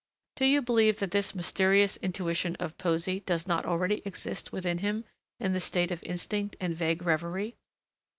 Do 0.35 0.45
you 0.45 0.63
believe 0.63 0.97
that 0.97 1.11
this 1.11 1.35
mysterious 1.35 1.95
intuition 1.97 2.55
of 2.59 2.75
poesy 2.79 3.19
does 3.19 3.45
not 3.45 3.67
already 3.67 4.01
exist 4.03 4.51
within 4.51 4.79
him 4.79 5.05
in 5.39 5.53
the 5.53 5.59
state 5.59 5.91
of 5.91 6.01
instinct 6.01 6.55
and 6.59 6.75
vague 6.75 7.03
revery? 7.03 7.55